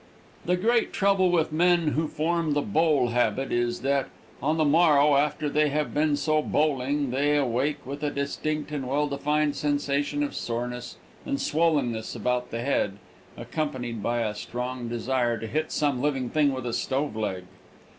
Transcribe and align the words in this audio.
The 0.45 0.55
great 0.57 0.93
trouble 0.93 1.29
with 1.29 1.51
men 1.51 1.89
who 1.89 2.07
form 2.07 2.53
the 2.55 2.63
bowl 2.63 3.09
habit 3.09 3.51
is 3.51 3.81
that, 3.81 4.09
on 4.41 4.57
the 4.57 4.65
morrow, 4.65 5.15
after 5.15 5.47
they 5.47 5.69
have 5.69 5.93
been 5.93 6.15
so 6.15 6.41
bowling, 6.41 7.11
they 7.11 7.37
awake 7.37 7.85
with 7.85 8.01
a 8.01 8.09
distinct 8.09 8.71
and 8.71 8.87
well 8.87 9.05
defined 9.07 9.55
sensation 9.55 10.23
of 10.23 10.33
soreness 10.33 10.97
and 11.23 11.39
swollenness 11.39 12.15
about 12.15 12.49
the 12.49 12.61
head, 12.63 12.97
accompanied 13.37 14.01
by 14.01 14.21
a 14.21 14.33
strong 14.33 14.87
desire 14.89 15.37
to 15.37 15.45
hit 15.45 15.71
some 15.71 16.01
living 16.01 16.31
thing 16.31 16.51
with 16.51 16.65
a 16.65 16.73
stove 16.73 17.15
leg. 17.15 17.43